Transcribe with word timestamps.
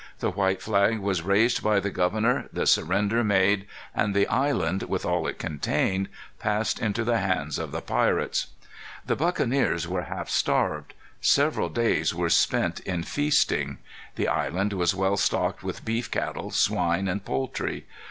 The 0.17 0.31
white 0.31 0.63
flag 0.63 0.97
was 0.97 1.21
raised 1.21 1.61
by 1.61 1.79
the 1.79 1.91
governor, 1.91 2.49
the 2.51 2.65
surrender 2.65 3.23
made, 3.23 3.67
and 3.93 4.15
the 4.15 4.25
island, 4.29 4.81
with 4.81 5.05
all 5.05 5.27
it 5.27 5.37
contained, 5.37 6.09
passed 6.39 6.79
into 6.79 7.03
the 7.03 7.19
hands 7.19 7.59
of 7.59 7.71
the 7.71 7.81
pirates. 7.83 8.47
The 9.05 9.15
buccaneers 9.15 9.87
were 9.87 10.05
half 10.09 10.27
starved. 10.27 10.95
Several 11.21 11.69
days 11.69 12.15
were 12.15 12.31
spent 12.31 12.79
in 12.79 13.03
feasting. 13.03 13.77
The 14.15 14.27
island 14.27 14.73
was 14.73 14.95
well 14.95 15.17
stocked 15.17 15.61
with 15.61 15.85
beef 15.85 16.09
cattle, 16.09 16.49
swine, 16.49 17.07
and 17.07 17.23
poultry. 17.23 17.85